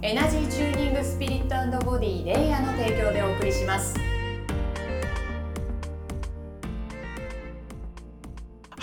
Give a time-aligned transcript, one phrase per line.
[0.00, 3.96] エナジーチューニングスピリットボディレイヤーの提供でお送りします。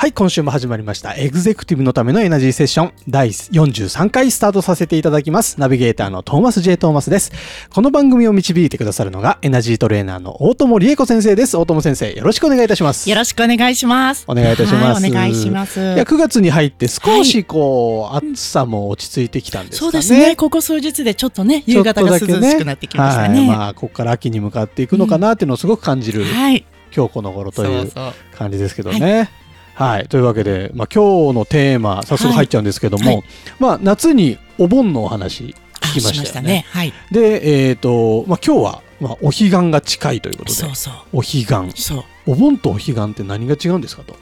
[0.05, 1.15] はい、今週も始まりました。
[1.15, 5.59] エグゼクティブのためのエナジーセッション第43回スタートさせていただきます。
[5.59, 6.77] ナビゲーターのトーマス J.
[6.77, 7.31] トーマスです。
[7.71, 11.57] この番組を導いてくださるのがエナジートレーナーの大友理恵子先生です。
[11.57, 13.09] 大友先生、よろしくお願いいたします。
[13.09, 14.25] よろしくお願いします。
[14.27, 15.01] お願いいたします。
[15.01, 15.79] はい、お願いします。
[15.79, 19.91] いや、9月に入って少しこう、暑さも落ち着いてきたんですかね。
[19.91, 20.35] そうですね。
[20.35, 23.39] ここ数日でちょっとね、夕方が涼しくなってきましたね。
[23.39, 26.63] はい、まあ、ここから秋に向かっていくのかなっていうのをすごく感じる、はい、
[26.95, 27.91] 今日この頃という
[28.37, 29.17] 感じですけどね。
[29.17, 29.29] はい、
[30.09, 33.23] というわけで、まあ、今日のテーマ早速入っちゃうんですけども、はい、
[33.59, 36.49] まあ、夏にお盆のお話聞きましたよね。
[36.49, 44.15] ねはい、で、えーとまあ、今日は、まあ、お彼岸が近いということでそうそうお彼岸そうお盆とお彼岸って何が違うんですかと。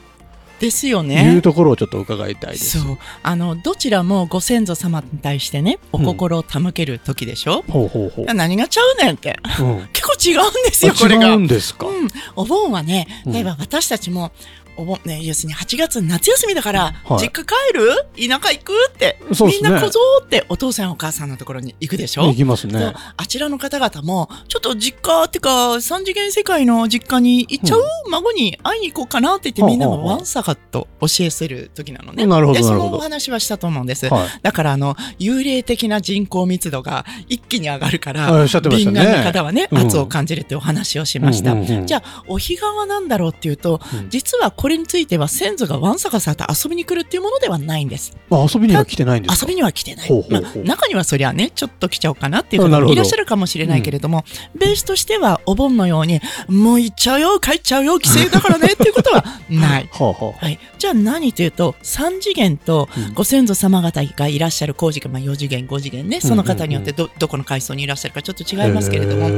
[0.60, 1.32] ですよね。
[1.32, 2.80] いうところをちょっと伺いたいです。
[2.80, 2.98] そう。
[3.24, 8.34] あの、どちらもご先祖様に対してね、お心を手向ける時でしょ、うん、ほうほうほう。
[8.34, 9.36] 何がちゃうねんって。
[9.60, 11.26] うん、結構違うんですよ、これが。
[11.26, 11.86] 違うんですか？
[11.86, 12.08] うん。
[12.36, 14.30] お盆はね、例えば私たちも、
[14.76, 17.88] お盆ね、要するに8月夏休みだから、はい、実家帰る？
[18.28, 18.72] 田舎行く？
[18.90, 22.26] って、ね、みんな小僧ってお父さんお母さんのところに行くでしょ？
[22.26, 22.92] 行きますね。
[23.16, 32.26] あちらの方々も、ちょっと実家ってか、三次元世界の実家に行っちゃう、うん、孫に会いに行こうかなって言って、みんながわんさかと教えする時なのね。
[32.26, 32.58] なるほど。
[32.58, 34.08] で、そのお話はしたと思うんです。
[34.08, 41.54] はい、だから、あの、幽霊的な人口密度が一気に上がるから、敏感な方はね、圧を感じるってお話をしました。
[41.84, 48.16] じゃあ、お彼岸は何だろうっていうと、うん、実はこれについては、先祖がわんさかされて遊びに来るっていうものではないんです。
[48.30, 50.08] あ遊びには来てないんです遊びには来てない。
[50.08, 54.24] ほうほうほうまあ、中にはそりゃね、ちょっと来ちゃおうかなっていう方もいらっしゃるかもしれないけれども、
[54.54, 59.88] うん、ベースとしてはお盆のように、もう行っちゃうよ、帰っちゃうよ、帰省だからねっていうことはない。
[59.94, 60.58] はい。
[60.84, 69.30] じゃあ何というと、3次元とご先祖様方がいらっしゃる高次元、まあ4次元、5次元ね、その方によってど、どこの階層にいらっしゃるかちょっと違いますけれども、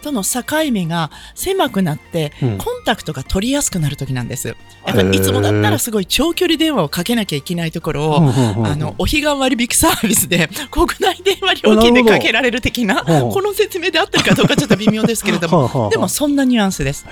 [0.00, 0.40] との境
[0.72, 4.56] 目が狭くなって、コンタクトが取りやすくなる時なんです。
[4.86, 8.16] やっぱりいつもだったらすごい長距離電話をかけなきゃいけないところを、
[8.64, 17.04] あの、お彼岸割引サービスで、 国内電話料金でかけられる的な、この説明であってるかどうかちょっと微妙ですけれども、 でもそんなニュアンスです。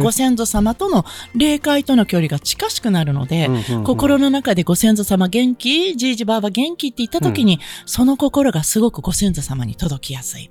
[0.00, 1.04] ご先祖様との
[1.36, 3.50] 霊界との距離が近しくなるので、
[3.84, 5.96] 心の中でご先祖様元気？
[5.96, 10.50] じいじばあば元気って言った時に、うん、その心がすごくご先祖様に届きやすい。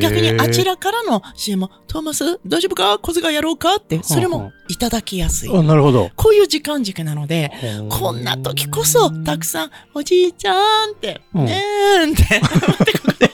[0.00, 2.98] 逆にあちらからの CM トーマス大丈夫か？
[2.98, 3.76] 小遣いやろうか？
[3.76, 5.62] って、それもいただきやすい。
[5.64, 6.10] なるほど。
[6.16, 7.50] こういう時間軸なので、
[7.88, 10.54] こんな時こそ、たくさん、おじいちゃ
[10.86, 13.30] んって、ねーん って、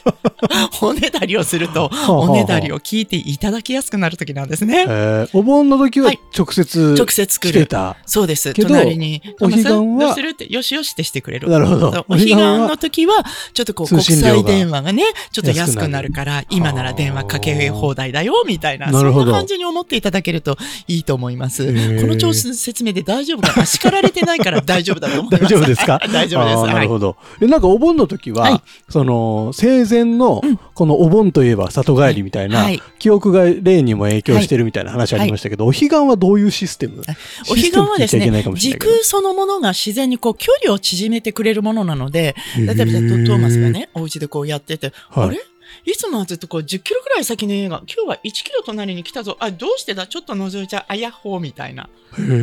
[0.80, 4.86] おねだりをすると、おねだりを聞いていただきやすくなる時なんですね。
[5.32, 7.66] お盆の時は直接、直接来。
[8.06, 8.35] そうです。
[8.54, 11.48] 隣に、お彼岸は、どうするって、よしよしってしてくれる。
[11.50, 11.88] なるほど。
[12.08, 15.02] お彼岸の時は、ちょっとこう、国際電話がね、
[15.32, 16.06] ちょっと安くなる。
[16.16, 20.56] から、今なら電話かけ放題だよ、みたいな、そんな感じに思っていただけると
[20.88, 21.66] いいと思います。
[21.66, 23.52] この調子説明で大丈夫か？
[23.60, 25.44] な叱られてないから大丈夫だと思います。
[25.44, 26.00] 大丈夫ですか？
[26.12, 26.74] 大丈夫です。
[26.74, 27.16] なるほど。
[27.40, 30.40] なんかお盆の時は、その、生前の、
[30.74, 32.68] このお盆といえば里帰りみたいな、
[32.98, 37.02] 記憶が霊にも影響してるみたいな話ありましたけど、お彼岸はどういうシステム？
[37.50, 45.38] お彼岸はですね、時空そのものが自然にこう距離を縮めてくれるものなので、例えばトーマスがね、お家でこうやってて、あれ？
[45.84, 49.36] いつもはずっとこう10キロぐらい先の映画、今日は1キロ隣に来たぞ。
[49.40, 50.06] あ、どうしてだ？
[50.06, 50.84] ちょっと覗いちゃう。
[50.88, 51.88] あやっほーみたいな。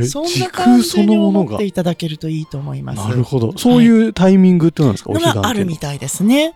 [0.08, 3.10] そんな感じに思っていただけるといいと思います。
[3.10, 3.58] なるほど。
[3.58, 6.54] そういうタイミングってなんですか、はい、があるみたいですね。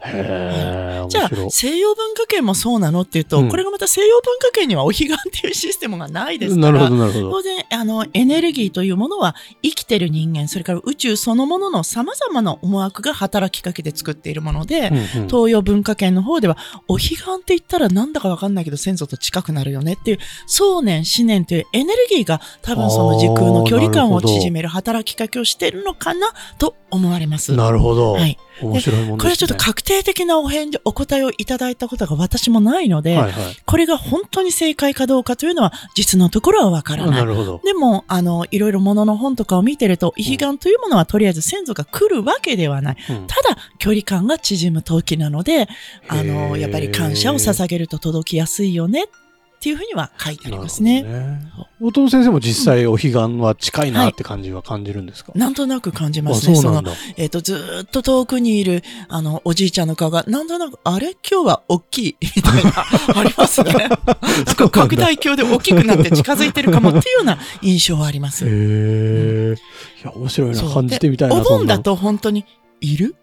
[1.10, 7.32] じゃあ、西洋文化圏もそうなのっていうと、うん、これがまた西洋文化圏にはお彼岸っていうシステムがないですから、なるほど、なるほど。
[7.32, 16.58] 当然、あの、エネルギーというものは生きてる人間、それから宇宙そのものの様々な思惑が働きかけて作っているもので、うんうん、東洋文化圏の方では、
[16.88, 27.56] お彼岸って言ったらなんだかわかんないけど先祖と近くなるよねっていう、想念、思念というエネルギーが多分その時空の距離感を縮める働きかけをしているのかなと思われます。
[27.56, 28.14] なるほど。
[28.14, 28.38] はい。
[28.62, 29.18] 面白いもんですね。
[29.18, 37.16] これはちょっと確定的なお返事、お答えをいただいたことが私もないので、はいはい、これが本当に正解かどうかというのは実のところはわからない。
[37.16, 37.62] なるほど。
[37.64, 42.98] でも、あの、いろいろものの本とかを見てると、遺願というものはとりあえず先祖が来るわけではない。
[43.10, 45.68] うん、ただ、距離感が縮む時なので、
[46.08, 49.06] あの、やっぱり感謝を捧げると届きやすいよね
[49.58, 51.04] っていうふうには書いてありますね。
[51.82, 56.56] 大友、ね、先生も実際お彼岸は近いなって感じは感じるんですか、はい、なんとなく感じますね。
[56.56, 56.84] その、
[57.18, 61.16] えっ、ー、と、ずっと遠くにいる、あの、おじいちゃんの顔が、なんとなく、あれ？
[61.30, 62.72] 今日は大きいみたいな、
[63.16, 63.74] ありますね。
[63.74, 63.90] なん
[64.56, 68.46] か拡大鏡で大きくなって近づいてるかもっていうような印象はあります。
[68.46, 69.56] へえ、
[70.04, 70.62] いや、面白いな。
[70.62, 71.36] 感じてみたいな。
[71.36, 72.46] お盆だと本当に、
[72.80, 73.16] いる？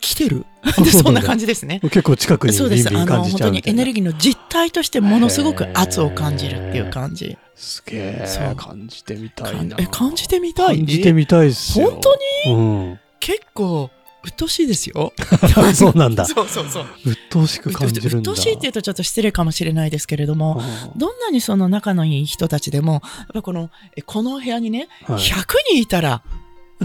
[0.00, 0.46] 来てる？
[0.78, 1.80] で そんな感じですね。
[1.80, 2.88] 結構近くにそうです。
[2.88, 7.36] あの、本当にエネルギーの実態としてものすごく圧を感じるっていう感じ。
[7.54, 8.54] すげえ。
[8.56, 9.76] 感じてみたいな。
[9.78, 10.78] え、感じてみたい？
[10.78, 11.90] 感じてみたいっすよ。
[11.90, 12.18] 本当
[12.50, 12.60] に、う
[12.92, 13.90] ん、結構、
[14.22, 15.12] 鬱陶しいですよ。
[15.74, 16.24] そうなんだ。
[16.26, 16.86] そうそうそう。
[17.06, 18.30] 鬱陶しく感じるんだ。
[18.30, 20.62] 鬱陶しいって言うとちょっと失礼かもしれないですけれども、
[20.96, 23.70] どんなにその仲のいい人たちでも、やっぱこの、
[24.04, 26.22] この部屋にね、はい、100人いたら、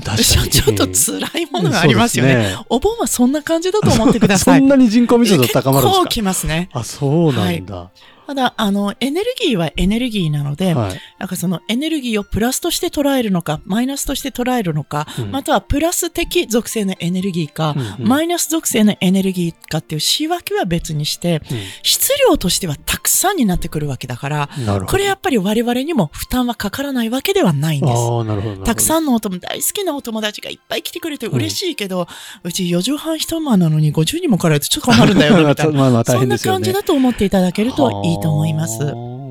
[0.02, 2.36] ちょっと辛いものがありますよね。
[2.36, 4.60] ねお盆はそんな感じだと思ってください。
[4.60, 6.00] そんなに人口密度高まるんですか？
[6.00, 6.70] 結構きますね。
[6.74, 7.76] あ、そうなんだ。
[7.76, 7.90] はい
[8.28, 24.50] ただ、あの、エネルギーはエネルギーなので、はい、なんかそのエネルギーをプラスとして捉えるのか、マイナスとして捉えるのか、うん、またはプラス的属性のエネルギーか、うんうん、マイナス属性のエネルギーかっていう仕分けは別にして、うん、質量としてはたくさんになってくるわけだから、
[24.88, 28.64] これやっぱり我々にも負担はかからないわけではないんです。
[28.64, 32.08] たくさんのお友大好きなお友達がいっぱい来てくれて嬉しいけど、
[32.44, 35.74] うん、うち4畳半一間なのに50人も来られてちょっと困るんだよみたいな。
[35.78, 36.56] まあまあ大変ですよね。
[36.56, 38.84] そんな感じだと思っていただけるといいと思います。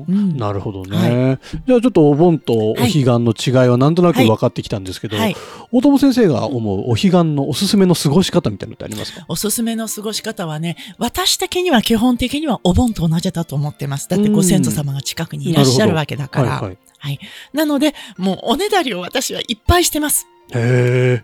[0.07, 5.35] うん、なるほどね、はい、じゃあちょっとお盆とお彼岸の違いはなんとなく分かってきたんですけど、はい、
[5.71, 9.25] 大友先生が思うお彼岸のおすすめの過ごし方みたいなのってありますか？
[9.27, 14.07] おすすめの過ごし方はね私的には基本的にはお盆と同じだと思ってます。
[14.07, 17.19] だってご先祖様が近くにいらっしゃるわけだから、はい、はい、
[17.53, 20.27] なのでもうおねだりを私はいっぱいしてます。
[20.51, 21.23] で、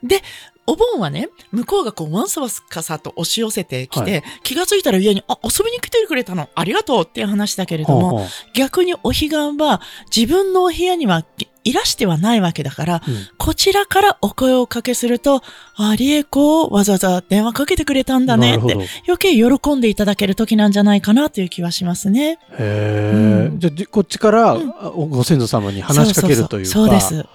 [0.67, 9.81] お盆はね、向こうがこう、わんさわかさと押し寄せてきて、はい、気がついたら家に、あ、遊びに来てくれたの、ありがとうっていう話だけれども、はあ、逆にお彼岸は
[10.15, 11.25] 自分のお部屋には
[11.63, 15.41] いらしてはないわけだから、うん、こちらからお声をかけすると、
[15.75, 18.73] あ、りえこ、わざわざ電話かけてくれたんだねって、
[19.07, 22.39] 余計喜んでいただける時なんじゃないかなという気はしますね。
[22.51, 26.71] へえ、うん、じゃあ、こっちから、ご先祖様に話しかけるというか。
[26.71, 27.25] そうです。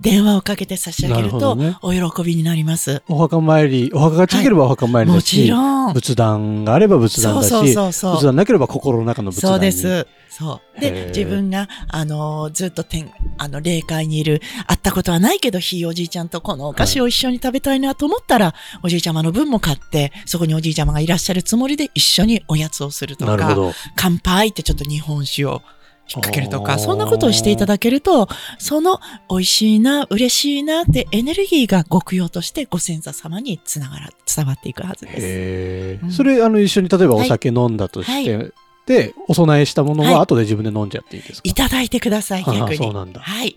[0.00, 3.02] 電話をかけて差し上げると、お喜びになります。
[3.08, 5.92] お墓参り、お墓が近ければお墓参りだし、はい、もちろん。
[5.94, 10.06] 仏壇があれば仏壇だし、そうそうそう仏壇なければ心の中の仏壇そうです。
[10.28, 10.80] そう。
[10.80, 23.56] で、自分が、あのー、ずっと天、あの、霊界にいる、会ったことはないけど、ひいおじいちゃんとこのお菓子を一緒に食べたいなと思ったら、はい、おじいちゃまの分も買って、そこにおじいちゃまがいらっしゃるつもりで一緒におやつをするとか、
[23.96, 25.62] 乾杯ってちょっと日本酒を
[26.08, 35.16] 引っ掛けるとか、そんなことをしていただけると、その美味しいな、嬉しいなってエネルギーがご供養としてご先祖様につながら、伝わっていくはずです。
[35.20, 38.52] へうん、それ、あの、一緒に例えばお酒飲んだとして、はい、
[38.86, 42.76] で、お供えしたものは後で自分で飲んじゃっていいですか、い、ただいてください、逆に。
[42.76, 43.20] そうなんだ。
[43.20, 43.56] はい。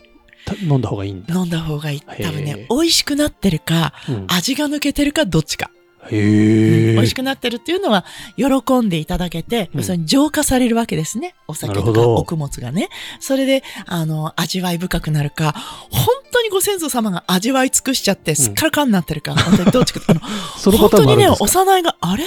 [0.64, 1.36] 飲んだ方がいいんだ。
[1.36, 2.02] 飲んだ方がいい。
[2.02, 5.70] 多分ね、美味しくなってるか、うん、味が抜けてるか、どっちか。
[6.12, 8.06] へ美味しくなってるっていうのは、
[8.38, 11.36] 喜んでいただけて、要するに浄化されるわけですね。
[11.48, 12.90] お酒とか穀物がね。
[13.20, 15.54] それで、あの、味わい深くなるか、
[15.92, 20.20] 本当にご先祖様が味わい尽くしちゃって、すっからかんになってるか、本当にどっちか、あの、
[20.78, 22.24] 本当にね、幼いが、あれ？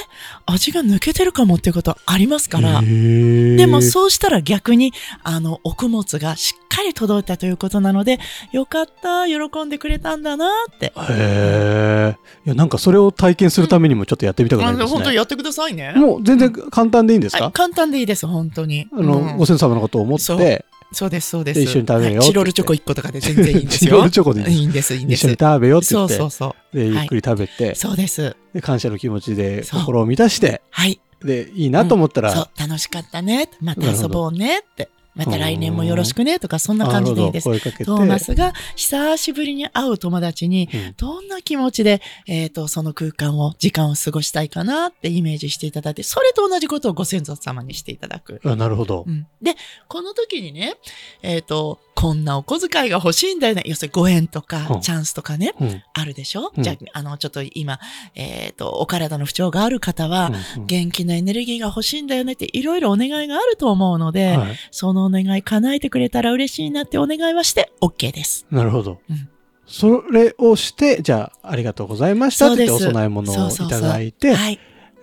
[0.47, 4.93] 味が抜けてるかもっていうことはありますから、でもそうしたら逆に、
[5.23, 8.19] あの、お穀物がしっかり届いたということなので、
[8.53, 10.87] よかった、喜んでくれたんだなって。
[10.87, 12.17] へえ。
[12.47, 14.91] いや、なんかそれを体験するためにもちょっとやってみたくなりますね。
[14.91, 15.93] 本当にやってくださいね。
[15.95, 18.89] もう全然簡単でいいんですか、簡単でいいです、本当に。
[18.93, 21.61] あの、うん、ご先祖様のことを思って、そうです、そうです。
[21.61, 23.91] 一緒に食べよう、はい、チロルチョコ1個とかで全然いいんですよ。
[23.93, 25.21] チロルチョコでいいんです、いいんです。
[25.21, 26.15] 一緒に食べようって言って。
[26.15, 26.77] そうそうそう。
[26.77, 27.75] で、ゆっくり食べて。
[27.75, 28.37] そうです。
[28.55, 30.63] で、感謝の気持ちで心を満たして。
[30.71, 31.01] はい。
[31.25, 33.49] で、いいなと思ったら、そう、楽しかったね。
[33.61, 34.89] また遊ぼうねって。
[35.15, 37.45] また来年もよろしくねとか、そんな感じでいいです。
[37.85, 48.41] トーマスが久しぶりに会う友達に、どんな気持ちで、えっ、と、その空間を、時間を過ごしたいかなってイメージしていただいて、それと同じことをご先祖様にしていただく。
[48.45, 49.27] あなるほど、うん。
[49.43, 49.55] で、
[49.89, 50.77] この時にね、
[51.23, 53.63] えっ、と、こんなお小遣いが欲しいんだよね。
[53.67, 57.79] 要するにご縁とか、チャンスとかね、うん、あるでしょ、うん、じゃあ、あの、ちょっと今、
[58.15, 68.47] えっ、ー、と、お体の不調がある方は、うんうん、元気なエネルギーが欲しいんだよねって、いろいろお願いがあると思うので、はい、そのお願い叶えてくれたら嬉しいなってお願いはして OK です。
[68.51, 69.01] なるほど。
[69.11, 69.29] うん。
[69.67, 74.35] それをして、じゃあ、ありがとうございましたってお供え物をいただいて、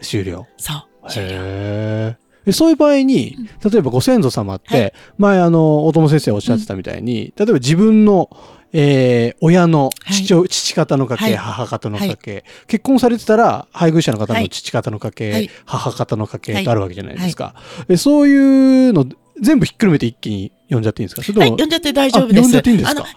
[0.01, 0.47] 終了。
[0.57, 1.09] そう。
[2.45, 8.29] へそういう場合に、例えばご先祖様って、はい、前あの、大友先生おっしゃってたみたいに、例えば自分の、
[8.71, 17.55] えー、親の父,、はい、父方の家系、はい、母方の家系、はい、結婚されてたら、配偶者の方の父方の家系、母方の家系があるわけじゃないですか。
[17.97, 19.05] そういうの
[19.41, 21.39] 全部ひっくるめて一気に読んじゃっていいんですか？
[21.39, 22.35] はい、読んじゃって大丈夫です。
[22.35, 23.01] 読んじゃっていいんですか？
[23.01, 23.07] あの、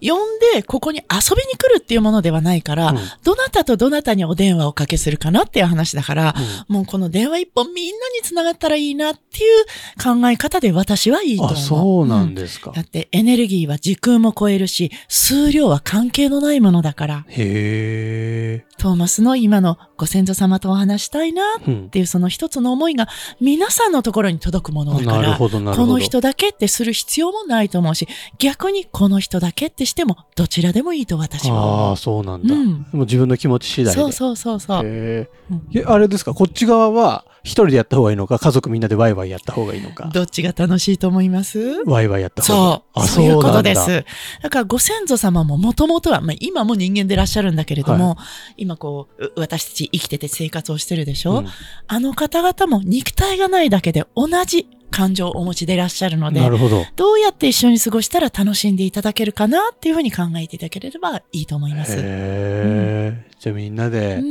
[0.00, 6.34] 読んで、ここに遊びに来るっていうものではないから、うん、どなたとどなたにお電話をかけするかなっていう話だから、
[6.68, 9.64] うん、もうこの電話一本みんなに繋がったらいいなっていう
[10.02, 11.54] 考え方で私はいいと思う。
[11.54, 12.70] あ、そうなんですか。
[12.70, 17.24] うん、だってエネルギーは時空も超えるし、数量は関係のないものだから。
[17.28, 18.70] へー。
[18.80, 28.06] トーマスの今のご先祖様とお話したいなっていうその一つの思いが皆さんのところに届くものだから、この人だけってする必要もないと思うし、
[28.38, 32.54] 逆にこの人だけってしてもどちらでもいいと私はああ、そうなんだ。
[32.54, 34.00] うん、もう自分の気持ち次第で。
[34.00, 34.82] そうそうそうそう。
[34.84, 35.28] へ
[35.74, 40.10] え、あれですか、こっち側は一人でやった方がいいのか、家族みんなでワイワイやった方がいいのか？
[40.12, 41.58] どっちが楽しいと思います？
[41.86, 43.08] ワイワイやった方がそう。
[43.08, 44.04] そういうことです。
[44.42, 48.14] だからご先祖様ももともとは、まあ、今も人間でいらっしゃるんだけれども、は
[48.56, 51.46] い、今こう、私たち生きてて生活をしてるでしょ、うん、
[51.86, 56.84] あの方々も肉体がないだけで同じ感情をお持ちでいらっしゃるので、なるほど。
[56.96, 61.96] どうやって一緒に過ごしたら楽しんでいただけるかなっていうふうに考えていただければいいと思います。
[61.96, 63.08] へー。
[63.08, 64.22] うん、じゃあみんなで、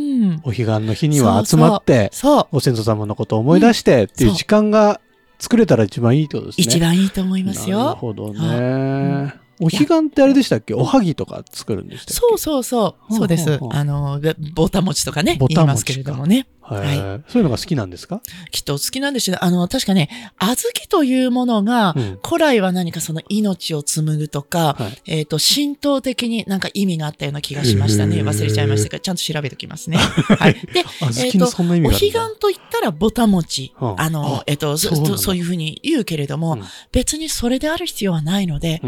[0.44, 5.02] お彼岸の日には集まって、そうご先祖様のことを思い出してっていう時間が
[5.40, 6.64] 作れたら一番いいってことですね。
[6.66, 7.84] 一番いいと思いますよ。
[7.84, 9.34] なるほどね。
[9.62, 10.74] お彼岸ってあれでしたっけ？
[10.74, 12.14] おはぎとか作るんでしたっけ？
[12.14, 13.14] そうそうそう。
[13.14, 13.60] そうです。
[13.72, 14.22] あの、
[14.54, 16.48] ぼた餅とかね、言いますけれどもね。
[16.76, 16.98] はい。
[17.32, 18.22] そういうのが好きなんですか？
[18.52, 19.38] きっと好きなんですよ。
[19.44, 20.10] あの、確かね、
[20.40, 20.56] 小豆
[20.90, 21.96] というものが、
[22.26, 28.18] 古来は何かその命を紡ぐとか、えっ、と、神道的になんか意味があったような気がしましたね。
[28.22, 29.98] 忘れちゃいましたが、ちゃんと調べておきますね。
[30.38, 30.54] はい。
[30.74, 30.84] で、
[31.26, 31.46] えっ、と、
[31.88, 33.74] お彼岸と言ったらぼた餅。
[33.98, 34.78] あの、えっ、と
[35.18, 36.56] そういうふうに言うけれども、
[36.92, 38.82] 別にそれである必要はないので、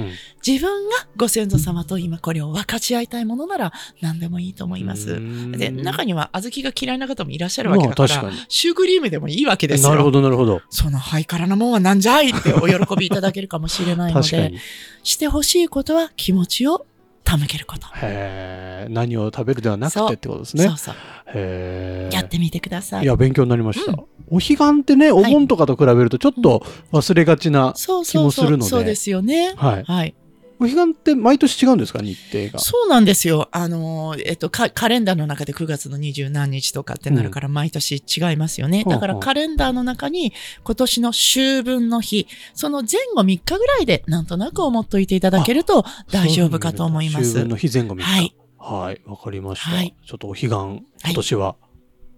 [0.46, 5.20] 自分がご先祖様と今これを分かち合いたいものなら何でもいいと思います。
[5.52, 9.90] で、中には小豆が嫌いな方もいらっしゃるわけだから、確かにシュークリームでもいいわけですよ。
[9.90, 10.62] なるほど、なるほど。
[10.70, 14.54] そのハイカラなもんはなんじゃいってお喜びいただけるかもしれないので、
[15.04, 16.86] してほしいことは気持ちを
[17.24, 17.88] 手向けること。
[17.96, 20.68] へ何を食べるではなくてってことですね。
[20.68, 20.96] そうそう
[21.34, 23.04] へやってみてください。
[23.04, 23.92] いや、勉強になりました。
[23.92, 23.98] うん、
[24.30, 27.74] お彼岸ってね、お盆とかと比べるとちょっと忘れがちな
[28.06, 28.63] 気もするので。
[28.63, 29.54] そうですよね。
[29.56, 29.84] はい。
[29.84, 30.16] はい。
[30.62, 32.60] お彼岸って毎年違うんですか日程が？
[32.60, 33.50] そうなんですよ。
[33.51, 38.84] あの、えっと、カレンダーの中で9月の二十何日とかってなるから毎年違いますよね。
[38.86, 47.32] うん、だからカレンダーの中に今年の秋分の日、その前後3日ぐらいでなんとなく思っといていただけると大丈夫かと思います。
[47.32, 48.03] 秋分の日前後3日。
[48.03, 48.36] はい。
[48.60, 49.72] はい、わかりました。
[49.72, 50.84] はい、ちょっとお彼岸、今
[51.15, 51.71] 年は、はい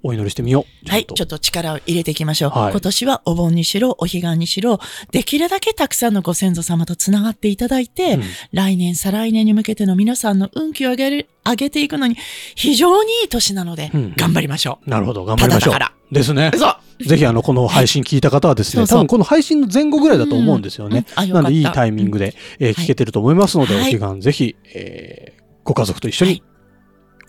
[0.04, 0.90] お祈りしてみよう。
[0.90, 1.40] はい、ちょっと。
[1.40, 2.50] 力を入れていきましょう。
[2.52, 4.80] はい、今年はお盆にしろ、お彼岸にしろ、
[5.12, 12.18] できるだけたくさんのご先祖様と繋がっていただいて、うん、来年、再来年に向けての皆さんの運気を上げる、上げていくのに、
[12.56, 14.90] 非常にいい年なので、頑張りましょう。
[14.90, 16.14] なるほど、頑張りましょう。
[16.14, 16.52] ですね。
[16.56, 16.70] そ
[17.00, 17.04] う。
[17.06, 21.06] ぜひ、あの、この配信聞いた方はですね、はい、多分この配信の前後ぐらいだと思うんですよね。
[21.16, 26.44] なので、いいタイミングで、えー、聞けてると思いますので、お彼岸ぜひ、えー、ご家族と一緒に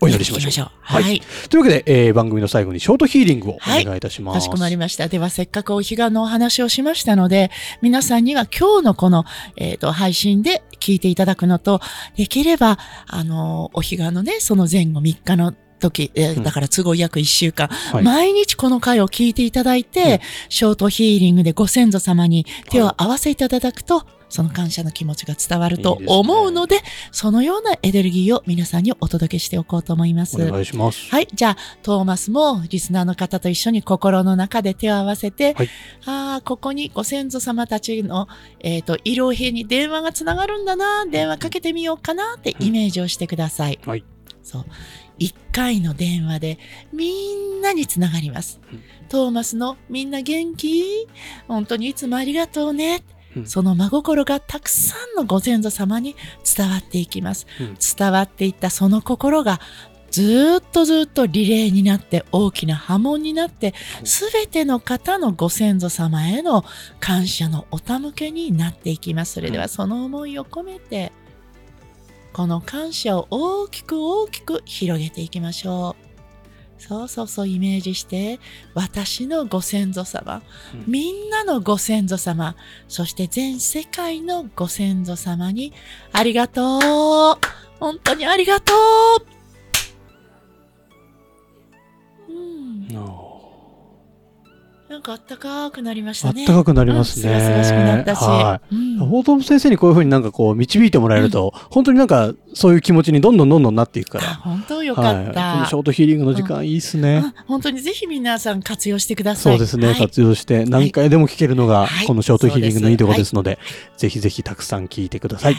[0.05, 0.69] お祈りしましょう。
[0.81, 1.03] はい。
[1.03, 4.35] はい、というわけで、えー、番組の最後にショートヒーリングをお願いいたします。
[4.35, 5.07] はい、かしこまりました。
[5.07, 9.25] では、せっかくお彼岸のお話をしましたので、皆さんには今日のこの、
[9.57, 11.81] えっ、ー、と、配信で聞いていただくのと、
[12.15, 30.41] できれば、あの、お彼岸のね、その前後3日の時、えー、だから都合約1週間、うん毎日この回を聞いていただいて、ショートヒーリングでご先祖様に手を合わせいただくと、その感謝の気持ちが伝わると思うので、いいでね、そのようなエネルギーを皆さんにお届けしておこうと思います。
[30.41, 31.09] お願いします。
[31.09, 31.27] はい。
[31.33, 35.69] じゃあ、トーマスもリスナーの方と一緒に心の中で手を合わせて、はい、
[36.05, 38.27] ああ、ここにご先祖様たちの、
[38.59, 43.79] えっ、ー、と、医療兵に電話がつながるんだな、電話かけてみようかなってイメージをしてください。
[43.85, 44.03] はい。
[44.43, 44.65] そう。
[45.17, 46.59] 一回の電話で
[46.91, 48.59] みんなにつながります。
[49.07, 51.07] トーマスのみんな元気？
[51.47, 53.03] 本当にいつもありがとうね。
[53.45, 56.15] その真心がたくさんのご先祖様に
[56.57, 57.47] 伝わっていきます。
[57.59, 59.59] うん、伝わっていったその心が
[60.11, 63.73] ずっとずっとリレーになって大きな波紋になって
[64.05, 66.63] すべての方のご先祖様への
[67.01, 69.33] 感謝のおたむけになっていきます。
[69.33, 71.11] それではその思いを込めて
[72.31, 76.04] この感謝を大きく大きく広げていきましょう。
[76.77, 78.39] そうそうそうイメージして、
[78.73, 80.41] 私のご先祖様、
[80.73, 82.55] うん、みんなのご先祖様、
[82.87, 85.73] そして全世界のご先祖様に、
[86.11, 87.37] ありがとう。
[87.79, 89.34] 本当にありがとう。
[94.87, 96.43] なんかあったかくなりましたね。
[96.43, 97.33] あったかくなりますね。
[97.33, 98.21] うん、すがしくなったし。
[98.21, 98.75] はい。
[98.75, 104.35] うん大友先生にこういうふうになんかこう導いてもらえると、うん、本当になんかそういう気持ちにどんどんどんどんなっていくから。
[104.35, 109.53] 本当よかった、はい、このショートヒーリングの時間、うん、いいっすね、うん、本当にぜひ皆さん活用してください。
[109.53, 109.87] そうですね。
[109.87, 113.59] はい、活用して何回でも聞けるのが、このショートヒーリングのいいところですので、はい、
[113.97, 115.55] ぜひぜひたくさん聞いてください。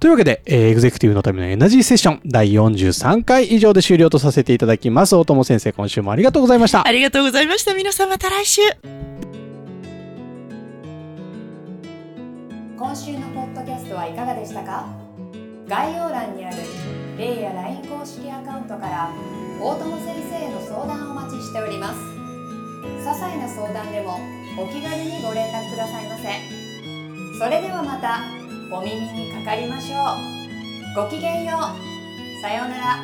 [0.00, 5.14] というわけで、えー、エグゼクティブのためのエナジーセッション第43回以上で終了とさせていただきます。
[5.16, 6.86] 大友先生、今週もありがとうございました。
[6.86, 7.74] ありがとうございました。
[7.74, 8.62] 皆さんまた来週。
[12.76, 14.86] 今週のポッドキャストはいかがでしたか？
[15.68, 16.56] 概要欄にある
[17.16, 19.10] レイや LINE 公式アカウントから
[19.62, 22.00] 大友先生への相談をお待ちしております
[22.82, 24.18] 些細な相談でも
[24.58, 28.41] お気軽にご連絡くださいませそれではまた
[28.74, 29.96] お耳にかかりましょ
[30.96, 31.04] う。
[31.04, 32.40] ごきげんよう。
[32.40, 32.96] さようなら。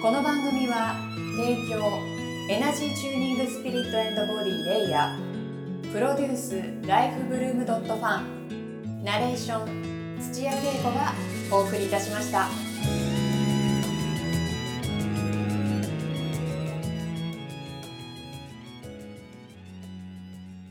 [0.00, 0.96] この番組は
[1.36, 2.00] 提供
[2.48, 5.92] エナジーチューニングスピリットボディレイヤー。
[5.92, 9.04] プロデュースライフブルームドットファン。
[9.04, 11.12] ナレーション土屋恵子が
[11.50, 12.48] お送りいたしました。